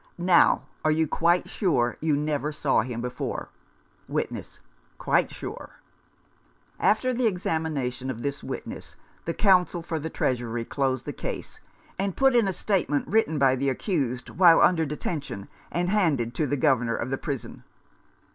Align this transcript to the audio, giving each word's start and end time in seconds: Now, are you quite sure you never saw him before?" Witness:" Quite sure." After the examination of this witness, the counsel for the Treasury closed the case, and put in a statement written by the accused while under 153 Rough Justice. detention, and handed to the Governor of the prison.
Now, 0.17 0.63
are 0.83 0.89
you 0.89 1.05
quite 1.05 1.47
sure 1.47 1.95
you 2.01 2.17
never 2.17 2.51
saw 2.51 2.81
him 2.81 3.01
before?" 3.01 3.49
Witness:" 4.17 4.59
Quite 5.07 5.29
sure." 5.29 5.75
After 6.79 7.13
the 7.13 7.27
examination 7.27 8.09
of 8.09 8.23
this 8.23 8.43
witness, 8.43 8.95
the 9.25 9.35
counsel 9.35 9.83
for 9.83 9.99
the 9.99 10.09
Treasury 10.09 10.65
closed 10.65 11.05
the 11.05 11.13
case, 11.13 11.61
and 11.99 12.17
put 12.17 12.33
in 12.35 12.47
a 12.47 12.51
statement 12.53 13.07
written 13.09 13.37
by 13.37 13.55
the 13.55 13.69
accused 13.69 14.31
while 14.31 14.59
under 14.59 14.85
153 14.85 14.85
Rough 14.87 15.21
Justice. 15.21 15.29
detention, 15.29 15.49
and 15.71 15.89
handed 15.89 16.33
to 16.33 16.47
the 16.47 16.57
Governor 16.57 16.95
of 16.95 17.11
the 17.11 17.19
prison. 17.19 17.63